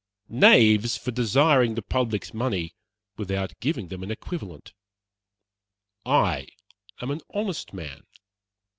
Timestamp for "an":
4.01-4.09, 7.11-7.21